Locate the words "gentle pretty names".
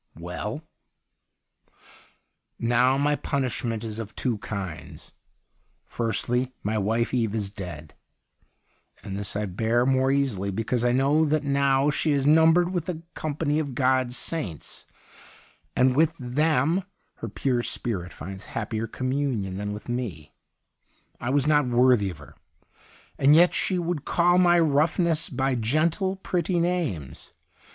25.53-27.33